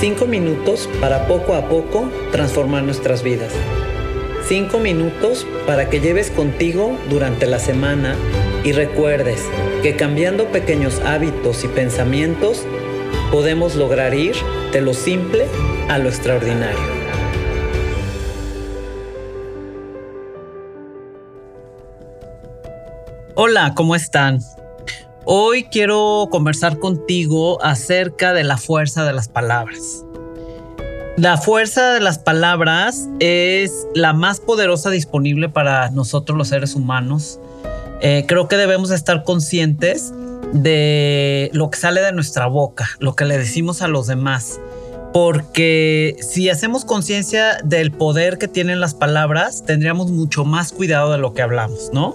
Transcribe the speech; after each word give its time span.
Cinco 0.00 0.26
minutos 0.26 0.88
para 1.00 1.26
poco 1.26 1.54
a 1.54 1.68
poco 1.68 2.10
transformar 2.32 2.82
nuestras 2.82 3.22
vidas. 3.22 3.52
Cinco 4.46 4.78
minutos 4.78 5.46
para 5.66 5.88
que 5.88 6.00
lleves 6.00 6.30
contigo 6.30 6.98
durante 7.08 7.46
la 7.46 7.58
semana 7.58 8.16
y 8.64 8.72
recuerdes 8.72 9.40
que 9.82 9.96
cambiando 9.96 10.46
pequeños 10.46 11.00
hábitos 11.00 11.64
y 11.64 11.68
pensamientos 11.68 12.66
podemos 13.30 13.76
lograr 13.76 14.14
ir 14.14 14.34
de 14.72 14.80
lo 14.80 14.94
simple 14.94 15.46
a 15.88 15.98
lo 15.98 16.08
extraordinario. 16.08 16.78
Hola, 23.36 23.72
¿cómo 23.74 23.96
están? 23.96 24.40
Hoy 25.26 25.64
quiero 25.64 26.28
conversar 26.30 26.78
contigo 26.78 27.62
acerca 27.64 28.34
de 28.34 28.44
la 28.44 28.58
fuerza 28.58 29.04
de 29.04 29.14
las 29.14 29.28
palabras. 29.28 30.04
La 31.16 31.38
fuerza 31.38 31.94
de 31.94 32.00
las 32.00 32.18
palabras 32.18 33.08
es 33.20 33.86
la 33.94 34.12
más 34.12 34.40
poderosa 34.40 34.90
disponible 34.90 35.48
para 35.48 35.88
nosotros 35.90 36.36
los 36.36 36.48
seres 36.48 36.74
humanos. 36.74 37.40
Eh, 38.02 38.26
creo 38.28 38.48
que 38.48 38.56
debemos 38.56 38.90
estar 38.90 39.24
conscientes 39.24 40.12
de 40.52 41.48
lo 41.54 41.70
que 41.70 41.78
sale 41.78 42.02
de 42.02 42.12
nuestra 42.12 42.46
boca, 42.46 42.86
lo 42.98 43.16
que 43.16 43.24
le 43.24 43.38
decimos 43.38 43.80
a 43.80 43.88
los 43.88 44.06
demás. 44.06 44.60
Porque 45.14 46.16
si 46.20 46.50
hacemos 46.50 46.84
conciencia 46.84 47.56
del 47.64 47.92
poder 47.92 48.36
que 48.36 48.48
tienen 48.48 48.78
las 48.78 48.92
palabras, 48.92 49.64
tendríamos 49.64 50.10
mucho 50.10 50.44
más 50.44 50.72
cuidado 50.72 51.12
de 51.12 51.18
lo 51.18 51.32
que 51.32 51.40
hablamos, 51.40 51.90
¿no? 51.94 52.14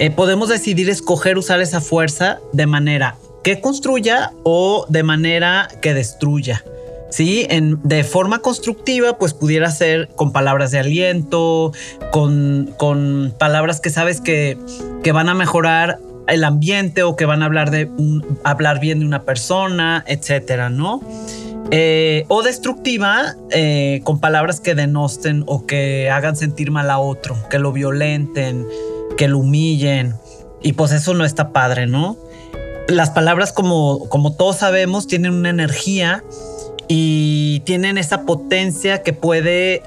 Eh, 0.00 0.10
podemos 0.10 0.48
decidir 0.48 0.88
escoger 0.88 1.36
usar 1.36 1.60
esa 1.60 1.82
fuerza 1.82 2.40
de 2.54 2.66
manera 2.66 3.16
que 3.44 3.60
construya 3.60 4.32
o 4.44 4.86
de 4.88 5.02
manera 5.02 5.68
que 5.82 5.92
destruya. 5.92 6.64
¿sí? 7.10 7.46
De 7.84 8.02
forma 8.02 8.38
constructiva, 8.38 9.18
pues 9.18 9.34
pudiera 9.34 9.70
ser 9.70 10.08
con 10.16 10.32
palabras 10.32 10.70
de 10.70 10.78
aliento, 10.78 11.72
con, 12.12 12.72
con 12.78 13.34
palabras 13.38 13.82
que 13.82 13.90
sabes 13.90 14.22
que, 14.22 14.56
que, 15.02 15.12
van 15.12 15.28
a 15.28 15.34
mejorar 15.34 15.98
el 16.28 16.44
ambiente 16.44 17.02
o 17.02 17.14
que 17.14 17.26
van 17.26 17.42
a 17.42 17.44
hablar, 17.44 17.70
de 17.70 17.90
hablar 18.42 18.80
bien 18.80 19.00
de 19.00 19.04
una 19.04 19.24
persona, 19.24 20.02
etcétera, 20.06 20.70
¿no? 20.70 21.02
Eh, 21.72 22.24
o 22.28 22.42
destructiva 22.42 23.36
eh, 23.50 24.00
con 24.04 24.18
palabras 24.18 24.60
que 24.60 24.74
denosten 24.74 25.44
o 25.46 25.66
que 25.66 26.08
hagan 26.10 26.36
sentir 26.36 26.70
mal 26.70 26.90
a 26.90 26.98
otro, 26.98 27.36
que 27.50 27.58
lo 27.58 27.72
violenten, 27.72 28.66
que 29.20 29.28
lo 29.28 29.36
humillen. 29.40 30.14
Y 30.62 30.72
pues 30.72 30.92
eso 30.92 31.12
no 31.12 31.26
está 31.26 31.52
padre, 31.52 31.86
¿no? 31.86 32.16
Las 32.88 33.10
palabras, 33.10 33.52
como, 33.52 34.08
como 34.08 34.32
todos 34.32 34.56
sabemos, 34.56 35.06
tienen 35.06 35.34
una 35.34 35.50
energía 35.50 36.24
y 36.88 37.60
tienen 37.66 37.98
esa 37.98 38.22
potencia 38.24 39.02
que 39.02 39.12
puede 39.12 39.82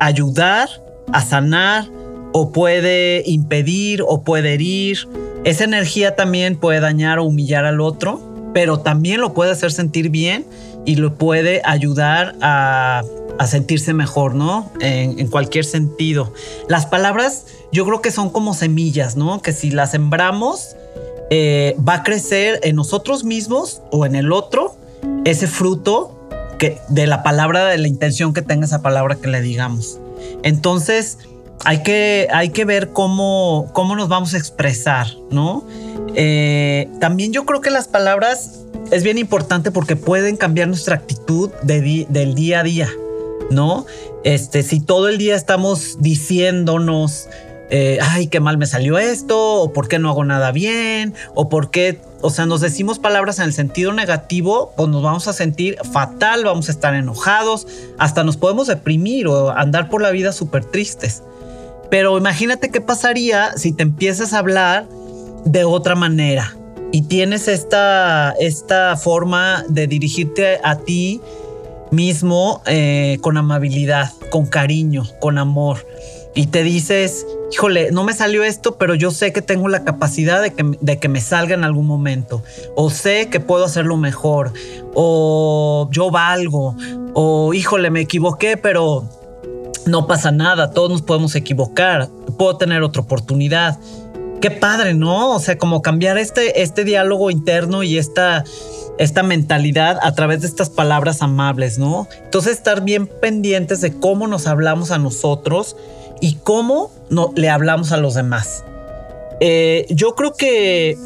ayudar 0.00 0.68
a 1.12 1.22
sanar 1.22 1.86
o 2.32 2.50
puede 2.50 3.22
impedir 3.26 4.02
o 4.04 4.24
puede 4.24 4.54
herir. 4.54 5.08
Esa 5.44 5.62
energía 5.62 6.16
también 6.16 6.56
puede 6.56 6.80
dañar 6.80 7.20
o 7.20 7.24
humillar 7.24 7.66
al 7.66 7.80
otro, 7.80 8.50
pero 8.54 8.80
también 8.80 9.20
lo 9.20 9.34
puede 9.34 9.52
hacer 9.52 9.70
sentir 9.70 10.08
bien 10.08 10.46
y 10.84 10.96
lo 10.96 11.14
puede 11.14 11.62
ayudar 11.64 12.34
a 12.40 13.04
a 13.38 13.46
sentirse 13.46 13.94
mejor, 13.94 14.34
¿no? 14.34 14.70
En, 14.80 15.26
cualquier 15.28 15.64
sentido. 15.64 16.32
Las 16.68 16.86
palabras 16.86 17.46
yo 17.74 17.84
creo 17.84 18.00
que 18.00 18.12
son 18.12 18.30
como 18.30 18.54
semillas, 18.54 19.16
¿no? 19.16 19.42
Que 19.42 19.52
si 19.52 19.72
las 19.72 19.90
sembramos, 19.90 20.76
eh, 21.28 21.76
va 21.86 21.94
a 21.94 22.02
crecer 22.04 22.60
en 22.62 22.76
nosotros 22.76 23.24
mismos 23.24 23.82
o 23.90 24.06
en 24.06 24.14
el 24.14 24.32
otro 24.32 24.76
ese 25.24 25.48
fruto 25.48 26.16
que, 26.56 26.78
de 26.88 27.08
la 27.08 27.24
palabra, 27.24 27.66
de 27.66 27.78
la 27.78 27.88
intención 27.88 28.32
que 28.32 28.42
tenga 28.42 28.64
esa 28.64 28.80
palabra 28.80 29.16
que 29.16 29.26
le 29.26 29.40
digamos. 29.40 29.98
Entonces, 30.44 31.18
hay 31.64 31.82
que, 31.82 32.28
hay 32.32 32.50
que 32.50 32.64
ver 32.64 32.90
cómo, 32.92 33.68
cómo 33.72 33.96
nos 33.96 34.08
vamos 34.08 34.34
a 34.34 34.38
expresar, 34.38 35.08
¿no? 35.32 35.64
Eh, 36.14 36.88
también 37.00 37.32
yo 37.32 37.44
creo 37.44 37.60
que 37.60 37.70
las 37.70 37.88
palabras 37.88 38.60
es 38.92 39.02
bien 39.02 39.18
importante 39.18 39.72
porque 39.72 39.96
pueden 39.96 40.36
cambiar 40.36 40.68
nuestra 40.68 40.94
actitud 40.94 41.50
del 41.64 42.34
día 42.36 42.60
a 42.60 42.62
día. 42.62 42.88
¿no? 43.50 43.84
Este, 44.24 44.62
si 44.62 44.80
todo 44.80 45.08
el 45.08 45.18
día 45.18 45.36
estamos 45.36 45.98
diciéndonos, 46.00 47.28
eh, 47.76 47.98
ay, 48.00 48.28
qué 48.28 48.38
mal 48.38 48.56
me 48.56 48.66
salió 48.66 48.98
esto, 48.98 49.54
o 49.54 49.72
por 49.72 49.88
qué 49.88 49.98
no 49.98 50.08
hago 50.08 50.24
nada 50.24 50.52
bien, 50.52 51.12
o 51.34 51.48
por 51.48 51.72
qué, 51.72 52.00
o 52.20 52.30
sea, 52.30 52.46
nos 52.46 52.60
decimos 52.60 53.00
palabras 53.00 53.40
en 53.40 53.46
el 53.46 53.52
sentido 53.52 53.92
negativo, 53.92 54.72
pues 54.76 54.88
nos 54.90 55.02
vamos 55.02 55.26
a 55.26 55.32
sentir 55.32 55.76
fatal, 55.90 56.44
vamos 56.44 56.68
a 56.68 56.70
estar 56.70 56.94
enojados, 56.94 57.66
hasta 57.98 58.22
nos 58.22 58.36
podemos 58.36 58.68
deprimir 58.68 59.26
o 59.26 59.50
andar 59.50 59.88
por 59.88 60.02
la 60.02 60.12
vida 60.12 60.30
súper 60.30 60.64
tristes. 60.64 61.24
Pero 61.90 62.16
imagínate 62.16 62.70
qué 62.70 62.80
pasaría 62.80 63.56
si 63.56 63.72
te 63.72 63.82
empiezas 63.82 64.34
a 64.34 64.38
hablar 64.38 64.86
de 65.44 65.64
otra 65.64 65.96
manera 65.96 66.56
y 66.92 67.02
tienes 67.02 67.48
esta, 67.48 68.36
esta 68.38 68.96
forma 68.96 69.64
de 69.68 69.88
dirigirte 69.88 70.60
a 70.62 70.76
ti 70.76 71.20
mismo 71.90 72.62
eh, 72.66 73.18
con 73.20 73.36
amabilidad, 73.36 74.12
con 74.30 74.46
cariño, 74.46 75.02
con 75.20 75.38
amor. 75.38 75.84
Y 76.34 76.48
te 76.48 76.64
dices, 76.64 77.26
híjole, 77.52 77.92
no 77.92 78.02
me 78.02 78.12
salió 78.12 78.42
esto, 78.42 78.76
pero 78.76 78.96
yo 78.96 79.12
sé 79.12 79.32
que 79.32 79.40
tengo 79.40 79.68
la 79.68 79.84
capacidad 79.84 80.42
de 80.42 80.52
que, 80.52 80.76
de 80.80 80.98
que 80.98 81.08
me 81.08 81.20
salga 81.20 81.54
en 81.54 81.62
algún 81.62 81.86
momento. 81.86 82.42
O 82.74 82.90
sé 82.90 83.28
que 83.28 83.38
puedo 83.38 83.64
hacerlo 83.64 83.96
mejor. 83.96 84.52
O 84.94 85.88
yo 85.92 86.10
valgo. 86.10 86.76
O 87.14 87.54
híjole, 87.54 87.90
me 87.90 88.00
equivoqué, 88.00 88.56
pero 88.56 89.08
no 89.86 90.08
pasa 90.08 90.32
nada. 90.32 90.72
Todos 90.72 90.90
nos 90.90 91.02
podemos 91.02 91.36
equivocar. 91.36 92.08
Puedo 92.36 92.56
tener 92.56 92.82
otra 92.82 93.02
oportunidad. 93.02 93.78
Qué 94.40 94.50
padre, 94.50 94.94
¿no? 94.94 95.36
O 95.36 95.38
sea, 95.38 95.56
como 95.56 95.82
cambiar 95.82 96.18
este, 96.18 96.62
este 96.62 96.82
diálogo 96.82 97.30
interno 97.30 97.84
y 97.84 97.96
esta 97.96 98.44
esta 98.98 99.22
mentalidad 99.22 99.98
a 100.02 100.14
través 100.14 100.42
de 100.42 100.46
estas 100.46 100.70
palabras 100.70 101.22
amables, 101.22 101.78
¿no? 101.78 102.06
Entonces 102.22 102.52
estar 102.52 102.82
bien 102.82 103.06
pendientes 103.06 103.80
de 103.80 103.92
cómo 103.98 104.28
nos 104.28 104.46
hablamos 104.46 104.90
a 104.90 104.98
nosotros 104.98 105.76
y 106.24 106.36
cómo 106.42 106.90
no, 107.10 107.34
le 107.36 107.50
hablamos 107.50 107.92
a 107.92 107.98
los 107.98 108.14
demás. 108.14 108.64
Eh, 109.40 109.84
yo 109.90 110.14
creo 110.14 110.32
que 110.32 110.96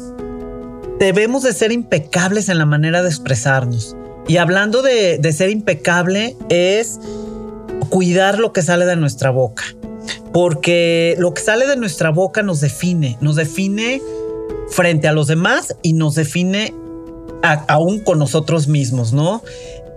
debemos 0.97 1.43
de 1.43 1.51
ser 1.51 1.73
impecables 1.73 2.47
en 2.47 2.57
la 2.57 2.65
manera 2.65 3.03
de 3.03 3.09
expresarnos. 3.09 3.97
Y 4.29 4.37
hablando 4.37 4.81
de, 4.81 5.17
de 5.17 5.33
ser 5.33 5.49
impecable 5.49 6.37
es 6.47 7.01
cuidar 7.89 8.39
lo 8.39 8.53
que 8.53 8.61
sale 8.61 8.85
de 8.85 8.95
nuestra 8.95 9.29
boca. 9.29 9.65
Porque 10.31 11.15
lo 11.19 11.33
que 11.33 11.41
sale 11.41 11.67
de 11.67 11.75
nuestra 11.75 12.11
boca 12.11 12.41
nos 12.41 12.61
define, 12.61 13.17
nos 13.19 13.35
define 13.35 14.01
frente 14.69 15.09
a 15.09 15.11
los 15.11 15.27
demás 15.27 15.75
y 15.81 15.91
nos 15.91 16.15
define 16.15 16.73
aún 17.41 17.99
con 17.99 18.19
nosotros 18.19 18.69
mismos, 18.69 19.11
¿no? 19.11 19.43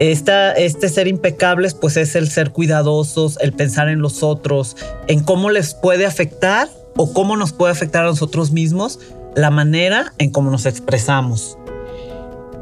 Esta, 0.03 0.51
este 0.51 0.89
ser 0.89 1.07
impecables, 1.07 1.75
pues 1.75 1.97
es 1.97 2.17
el 2.17 2.29
ser 2.29 2.51
cuidadosos, 2.51 3.39
el 3.41 3.53
pensar 3.53 3.89
en 3.89 4.01
los 4.01 4.25
otros, 4.25 4.77
en 5.07 5.23
cómo 5.23 5.49
les 5.49 5.75
puede 5.75 6.07
afectar 6.07 6.69
o 6.97 7.13
cómo 7.13 7.37
nos 7.37 7.53
puede 7.53 7.71
afectar 7.71 8.03
a 8.03 8.09
nosotros 8.09 8.51
mismos 8.51 8.99
la 9.37 9.51
manera 9.51 10.13
en 10.19 10.31
cómo 10.31 10.51
nos 10.51 10.67
expresamos. 10.67 11.57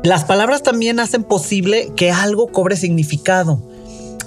Las 0.02 0.24
palabras 0.24 0.62
también 0.62 1.00
hacen 1.00 1.24
posible 1.24 1.90
que 1.96 2.10
algo 2.10 2.48
cobre 2.48 2.76
significado. 2.76 3.62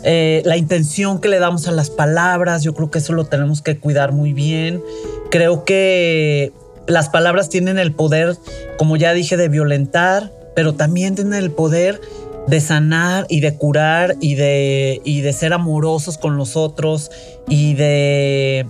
Eh, 0.01 0.41
la 0.43 0.57
intención 0.57 1.21
que 1.21 1.29
le 1.29 1.37
damos 1.37 1.67
a 1.67 1.71
las 1.71 1.91
palabras, 1.91 2.63
yo 2.63 2.73
creo 2.73 2.89
que 2.89 2.97
eso 2.97 3.13
lo 3.13 3.25
tenemos 3.25 3.61
que 3.61 3.77
cuidar 3.77 4.11
muy 4.11 4.33
bien. 4.33 4.81
Creo 5.29 5.65
que 5.65 6.51
las 6.87 7.09
palabras 7.09 7.49
tienen 7.49 7.77
el 7.77 7.93
poder, 7.93 8.37
como 8.79 8.97
ya 8.97 9.13
dije, 9.13 9.37
de 9.37 9.49
violentar, 9.49 10.33
pero 10.55 10.73
también 10.73 11.13
tienen 11.13 11.35
el 11.35 11.51
poder 11.51 12.01
de 12.47 12.61
sanar 12.61 13.25
y 13.29 13.39
de 13.39 13.55
curar 13.55 14.15
y 14.19 14.35
de, 14.35 15.01
y 15.03 15.21
de 15.21 15.33
ser 15.33 15.53
amorosos 15.53 16.17
con 16.17 16.37
los 16.37 16.55
otros 16.55 17.11
y 17.47 17.73
de, 17.75 18.65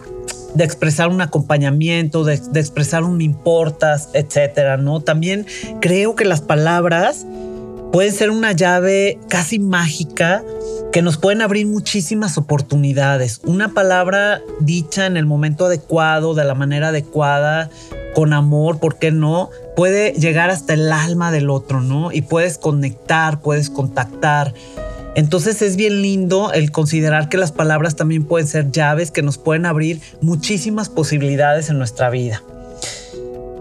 de 0.53 0.63
expresar 0.63 1.09
un 1.09 1.21
acompañamiento, 1.21 2.23
de, 2.23 2.37
de, 2.37 2.59
expresar 2.59 3.03
un 3.03 3.21
importas, 3.21 4.09
etcétera, 4.13 4.77
¿no? 4.77 5.01
También 5.01 5.45
creo 5.81 6.15
que 6.15 6.25
las 6.25 6.41
palabras 6.41 7.25
pueden 7.91 8.11
ser 8.11 8.31
una 8.31 8.53
llave 8.53 9.19
casi 9.29 9.59
mágica 9.59 10.43
que 10.91 11.01
nos 11.01 11.17
pueden 11.17 11.41
abrir 11.41 11.67
muchísimas 11.67 12.37
oportunidades. 12.37 13.41
Una 13.45 13.73
palabra 13.73 14.41
dicha 14.59 15.05
en 15.05 15.17
el 15.17 15.25
momento 15.25 15.65
adecuado, 15.65 16.35
de 16.35 16.43
la 16.43 16.55
manera 16.55 16.89
adecuada, 16.89 17.69
con 18.13 18.33
amor, 18.33 18.79
¿por 18.79 18.97
qué 18.97 19.11
no? 19.11 19.49
Puede 19.75 20.11
llegar 20.13 20.49
hasta 20.49 20.73
el 20.73 20.91
alma 20.91 21.31
del 21.31 21.49
otro, 21.49 21.81
¿no? 21.81 22.11
Y 22.11 22.21
puedes 22.21 22.57
conectar, 22.57 23.41
puedes 23.41 23.69
contactar. 23.69 24.53
Entonces 25.15 25.61
es 25.61 25.75
bien 25.75 26.01
lindo 26.01 26.51
el 26.53 26.71
considerar 26.71 27.29
que 27.29 27.37
las 27.37 27.51
palabras 27.51 27.95
también 27.95 28.25
pueden 28.25 28.47
ser 28.47 28.71
llaves 28.71 29.11
que 29.11 29.21
nos 29.21 29.37
pueden 29.37 29.65
abrir 29.65 30.01
muchísimas 30.21 30.89
posibilidades 30.89 31.69
en 31.69 31.77
nuestra 31.77 32.09
vida. 32.09 32.41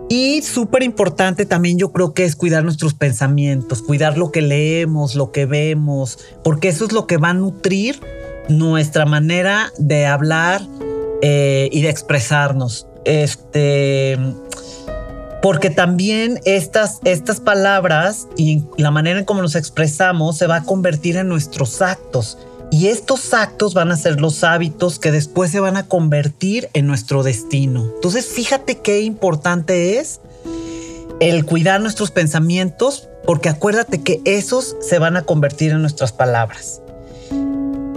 Y 0.09 0.43
súper 0.43 0.82
importante 0.82 1.47
también 1.47 1.79
yo 1.79 1.91
creo 1.91 2.12
que 2.12 2.25
es 2.25 2.37
cuidar 2.37 2.64
nuestros 2.64 2.93
pensamientos, 2.93 3.81
cuidar 3.81 4.19
lo 4.19 4.31
que 4.31 4.43
leemos, 4.43 5.14
lo 5.14 5.32
que 5.32 5.47
vemos, 5.47 6.19
porque 6.44 6.69
eso 6.69 6.85
es 6.85 6.93
lo 6.93 7.06
que 7.06 7.17
va 7.17 7.31
a 7.31 7.35
nutrir 7.35 7.99
nuestra 8.49 9.06
manera 9.06 9.73
de 9.79 10.05
hablar 10.05 10.61
eh, 11.23 11.70
y 11.73 11.81
de 11.81 11.88
expresarnos. 11.88 12.87
Este, 13.06 14.19
porque 15.43 15.71
también 15.71 16.41
estas, 16.44 17.00
estas 17.05 17.41
palabras 17.41 18.29
y 18.37 18.62
la 18.79 18.93
manera 18.93 19.19
en 19.19 19.25
cómo 19.25 19.43
nos 19.43 19.56
expresamos 19.56 20.39
se 20.39 20.47
va 20.47 20.56
a 20.56 20.62
convertir 20.62 21.17
en 21.17 21.29
nuestros 21.29 21.83
actos. 21.83 22.39
Y 22.71 22.87
estos 22.87 23.35
actos 23.35 23.75
van 23.75 23.91
a 23.91 23.97
ser 23.97 24.19
los 24.19 24.44
hábitos 24.44 24.99
que 24.99 25.11
después 25.11 25.50
se 25.50 25.61
van 25.61 25.77
a 25.77 25.87
convertir 25.89 26.71
en 26.73 26.87
nuestro 26.87 27.23
destino. 27.23 27.91
Entonces, 27.97 28.27
fíjate 28.29 28.79
qué 28.79 29.03
importante 29.03 29.99
es 29.99 30.21
el 31.21 31.45
cuidar 31.45 31.81
nuestros 31.81 32.11
pensamientos, 32.12 33.09
porque 33.27 33.49
acuérdate 33.49 34.00
que 34.00 34.23
esos 34.25 34.77
se 34.81 34.99
van 34.99 35.17
a 35.17 35.23
convertir 35.23 35.73
en 35.73 35.83
nuestras 35.83 36.12
palabras. 36.12 36.81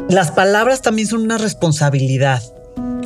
Las 0.09 0.31
palabras 0.31 0.81
también 0.81 1.07
son 1.07 1.21
una 1.21 1.37
responsabilidad, 1.37 2.43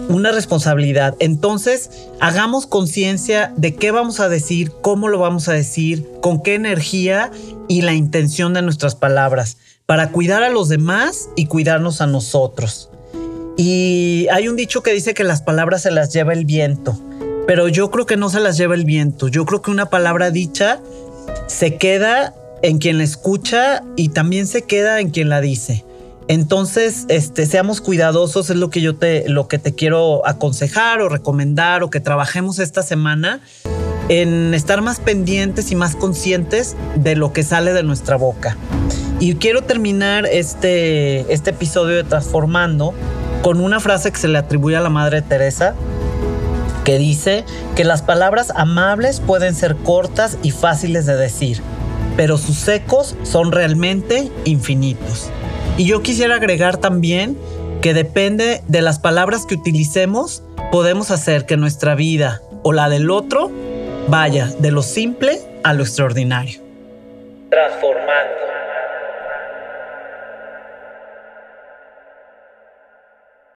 una 0.10 0.32
responsabilidad. 0.32 1.16
Entonces, 1.20 1.92
hagamos 2.20 2.68
conciencia 2.68 3.54
de 3.56 3.76
qué 3.76 3.92
vamos 3.92 4.20
a 4.20 4.28
decir, 4.28 4.74
cómo 4.82 5.08
lo 5.08 5.20
vamos 5.20 5.48
a 5.48 5.54
decir, 5.54 6.10
con 6.22 6.42
qué 6.42 6.56
energía 6.56 7.32
y 7.68 7.84
la 7.84 7.94
intención 7.94 8.54
de 8.54 8.62
nuestras 8.62 8.96
palabras 8.96 9.58
para 9.86 10.12
cuidar 10.12 10.44
a 10.44 10.50
los 10.50 10.68
demás 10.68 11.30
y 11.36 11.46
cuidarnos 11.46 12.02
a 12.02 12.08
nosotros. 12.08 12.90
Y 13.56 14.28
hay 14.32 14.48
un 14.48 14.56
dicho 14.56 14.84
que 14.84 14.94
dice 14.94 15.14
que 15.14 15.24
las 15.24 15.42
palabras 15.42 15.84
se 15.84 15.92
las 15.92 16.12
lleva 16.12 16.34
el 16.34 16.46
viento, 16.46 17.00
pero 17.48 17.68
yo 17.68 17.92
creo 17.92 18.06
que 18.06 18.18
no 18.18 18.30
se 18.30 18.40
las 18.40 18.58
lleva 18.58 18.76
el 18.76 18.86
viento. 18.86 19.28
Yo 19.28 19.46
creo 19.46 19.62
que 19.62 19.72
una 19.72 19.90
palabra 19.90 20.32
dicha 20.32 20.80
se 21.48 21.76
queda 21.76 22.34
en 22.62 22.78
quien 22.80 22.98
la 22.98 23.04
escucha 23.04 23.84
y 23.96 24.10
también 24.10 24.48
se 24.48 24.64
queda 24.64 25.00
en 25.00 25.12
quien 25.12 25.30
la 25.30 25.42
dice. 25.42 25.86
Entonces, 26.30 27.06
este, 27.08 27.48
seamos 27.48 27.82
cuidadosos, 27.82 28.52
es 28.52 28.56
lo 28.56 28.70
que 28.70 28.82
yo 28.82 28.96
te, 28.96 29.28
lo 29.28 29.48
que 29.48 29.58
te 29.58 29.74
quiero 29.74 30.28
aconsejar 30.28 31.02
o 31.02 31.10
recomendar 31.10 31.82
o 31.82 31.90
que 31.90 32.00
trabajemos 32.00 32.60
esta 32.60 32.84
semana 32.84 33.42
en 34.10 34.54
estar 34.54 34.84
más 34.84 35.00
pendientes 35.00 35.72
y 35.72 35.76
más 35.76 35.96
conscientes 35.96 36.76
de 36.96 37.16
lo 37.16 37.34
que 37.34 37.42
sale 37.42 37.74
de 37.74 37.82
nuestra 37.82 38.16
boca. 38.16 38.56
Y 39.20 39.34
quiero 39.36 39.64
terminar 39.64 40.28
este, 40.28 41.34
este 41.34 41.50
episodio 41.50 41.96
de 41.96 42.04
Transformando 42.04 42.94
con 43.42 43.60
una 43.60 43.80
frase 43.80 44.12
que 44.12 44.20
se 44.20 44.28
le 44.28 44.38
atribuye 44.38 44.76
a 44.76 44.82
la 44.82 44.90
Madre 44.92 45.24
Teresa, 45.24 45.74
que 46.86 47.00
dice 47.00 47.44
que 47.76 47.84
las 47.84 48.04
palabras 48.04 48.54
amables 48.56 49.20
pueden 49.20 49.56
ser 49.56 49.76
cortas 49.78 50.38
y 50.44 50.52
fáciles 50.52 51.08
de 51.08 51.16
decir, 51.16 51.64
pero 52.16 52.38
sus 52.38 52.68
ecos 52.68 53.16
son 53.24 53.52
realmente 53.52 54.32
infinitos. 54.46 55.32
Y 55.80 55.86
yo 55.86 56.04
quisiera 56.04 56.36
agregar 56.36 56.76
también 56.76 57.38
que 57.82 57.94
depende 57.94 58.62
de 58.68 58.82
las 58.82 59.00
palabras 59.00 59.46
que 59.46 59.56
utilicemos, 59.56 60.44
podemos 60.74 61.10
hacer 61.10 61.46
que 61.46 61.56
nuestra 61.56 61.96
vida 61.96 62.42
o 62.64 62.74
la 62.74 62.90
del 62.90 63.10
otro 63.10 63.50
vaya 64.10 64.48
de 64.60 64.72
lo 64.72 64.82
simple 64.82 65.40
a 65.64 65.74
lo 65.74 65.84
extraordinario. 65.84 66.60
Transformando. 67.50 68.49